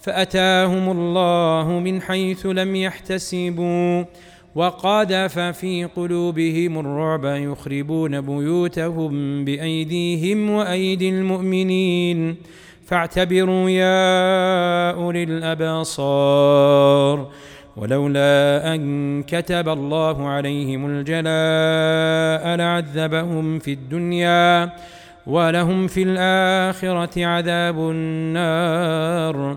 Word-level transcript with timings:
فاتاهم 0.00 0.90
الله 0.90 1.68
من 1.84 2.02
حيث 2.02 2.46
لم 2.46 2.76
يحتسبوا 2.76 4.04
وقذف 4.54 5.38
في 5.38 5.84
قلوبهم 5.96 6.78
الرعب 6.80 7.24
يخربون 7.24 8.20
بيوتهم 8.20 9.44
بايديهم 9.44 10.50
وايدي 10.50 11.08
المؤمنين 11.10 12.36
فاعتبروا 12.86 13.70
يا 13.70 14.90
اولي 14.90 15.22
الابصار 15.22 17.28
ولولا 17.76 18.74
ان 18.74 19.22
كتب 19.22 19.68
الله 19.68 20.28
عليهم 20.28 20.86
الجلاء 20.88 22.56
لعذبهم 22.56 23.58
في 23.58 23.72
الدنيا 23.72 24.70
ولهم 25.26 25.86
في 25.86 26.02
الاخره 26.02 27.26
عذاب 27.26 27.78
النار 27.78 29.56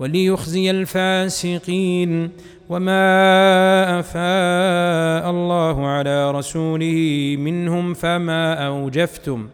وليخزي 0.00 0.70
الفاسقين 0.70 2.30
وما 2.68 4.00
افاء 4.00 5.30
الله 5.30 5.86
على 5.86 6.30
رسوله 6.30 7.36
منهم 7.38 7.94
فما 7.94 8.66
اوجفتم 8.66 9.48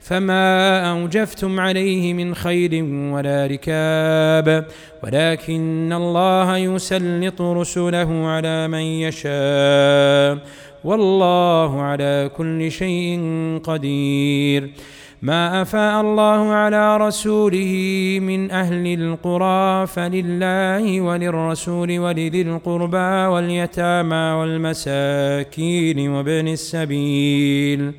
فما 0.00 0.90
أوجفتم 0.90 1.60
عليه 1.60 2.14
من 2.14 2.34
خير 2.34 2.84
ولا 2.84 3.46
ركاب 3.50 4.66
ولكن 5.04 5.92
الله 5.92 6.56
يسلط 6.56 7.40
رسله 7.42 8.26
على 8.28 8.68
من 8.68 8.78
يشاء 8.80 10.38
والله 10.84 11.82
على 11.82 12.30
كل 12.36 12.70
شيء 12.70 13.20
قدير 13.64 14.70
ما 15.22 15.62
افاء 15.62 16.00
الله 16.00 16.52
على 16.52 16.96
رسوله 16.96 17.74
من 18.22 18.50
اهل 18.50 18.86
القرى 19.02 19.86
فلله 19.86 21.00
وللرسول 21.00 21.98
ولذي 21.98 22.42
القربى 22.42 23.26
واليتامى 23.36 24.14
والمساكين 24.16 26.08
وابن 26.10 26.48
السبيل 26.48 27.92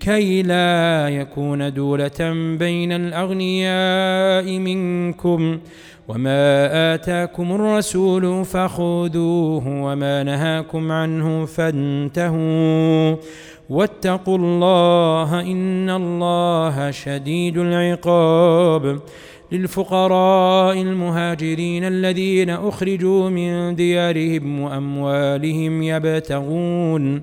كي 0.00 0.42
لا 0.42 1.08
يكون 1.08 1.72
دولة 1.72 2.54
بين 2.58 2.92
الأغنياء 2.92 4.58
منكم 4.58 5.58
وما 6.08 6.64
آتاكم 6.94 7.52
الرسول 7.52 8.44
فخذوه 8.44 9.68
وما 9.82 10.22
نهاكم 10.22 10.92
عنه 10.92 11.46
فانتهوا 11.46 13.16
واتقوا 13.70 14.38
الله 14.38 15.40
إن 15.40 15.90
الله 15.90 16.90
شديد 16.90 17.58
العقاب 17.58 19.00
للفقراء 19.52 20.80
المهاجرين 20.82 21.84
الذين 21.84 22.50
أخرجوا 22.50 23.28
من 23.30 23.74
ديارهم 23.74 24.60
وأموالهم 24.60 25.82
يبتغون 25.82 27.22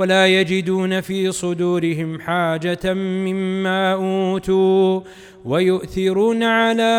ولا 0.00 0.26
يجدون 0.26 1.00
في 1.00 1.32
صدورهم 1.32 2.20
حاجة 2.20 2.94
مما 2.94 3.92
أوتوا 3.92 5.00
ويؤثرون 5.44 6.42
على 6.42 6.94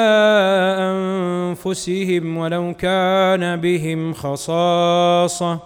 أنفسهم 0.80 2.38
ولو 2.38 2.74
كان 2.74 3.56
بهم 3.56 4.14
خصاصة 4.14 5.60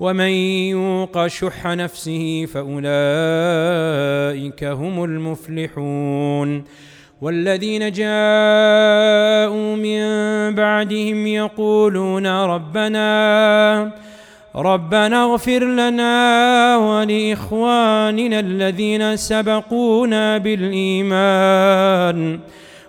ومن 0.00 0.28
يوق 0.72 1.26
شح 1.26 1.66
نفسه 1.66 2.46
فأولئك 2.46 2.64
هم 4.64 5.04
المفلحون 5.04 6.64
والذين 7.20 7.92
جاءوا 7.92 9.76
من 9.76 10.00
بعدهم 10.54 11.26
يقولون 11.26 12.26
ربنا 12.26 13.00
ربنا 14.56 15.24
اغفر 15.24 15.64
لنا 15.64 16.76
ولاخواننا 16.76 18.40
الذين 18.40 19.16
سبقونا 19.16 20.38
بالايمان 20.38 22.40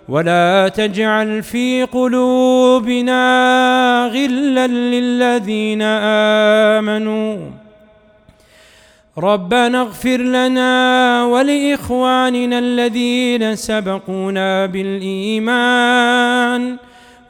ولا 0.08 0.68
تجعل 0.68 1.42
في 1.42 1.82
قلوبنا 1.82 4.10
غلا 4.12 4.66
للذين 4.66 5.82
امنوا 6.82 7.38
ربنا 9.18 9.80
اغفر 9.80 10.16
لنا 10.20 11.24
ولاخواننا 11.24 12.58
الذين 12.58 13.56
سبقونا 13.56 14.66
بالايمان 14.66 16.76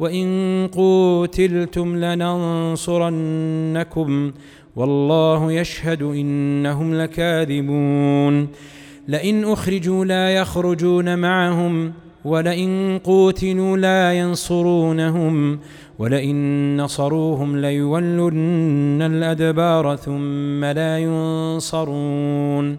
وان 0.00 0.68
قوتلتم 0.74 1.96
لننصرنكم 1.96 4.32
والله 4.76 5.52
يشهد 5.52 6.02
انهم 6.02 6.94
لكاذبون 6.94 8.48
لئن 9.08 9.44
اخرجوا 9.44 10.04
لا 10.04 10.30
يخرجون 10.30 11.18
معهم 11.18 11.92
ولئن 12.24 13.00
قوتلوا 13.04 13.76
لا 13.76 14.12
ينصرونهم 14.18 15.58
ولئن 15.98 16.76
نصروهم 16.76 17.56
ليولن 17.56 19.02
الادبار 19.02 19.96
ثم 19.96 20.64
لا 20.64 20.98
ينصرون 20.98 22.78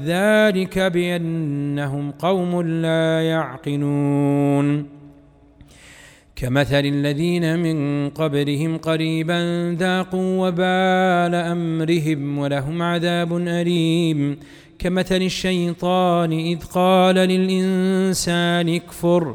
ذلك 0.00 0.78
بأنهم 0.78 2.10
قوم 2.10 2.62
لا 2.62 3.22
يعقلون 3.22 4.86
كمثل 6.36 6.84
الذين 6.86 7.58
من 7.58 8.08
قبلهم 8.10 8.76
قريبا 8.78 9.70
ذاقوا 9.78 10.48
وبال 10.48 11.34
أمرهم 11.34 12.38
ولهم 12.38 12.82
عذاب 12.82 13.36
أليم 13.36 14.36
كمثل 14.78 15.22
الشيطان 15.22 16.32
إذ 16.32 16.58
قال 16.64 17.14
للإنسان 17.14 18.68
اكفر 18.68 19.34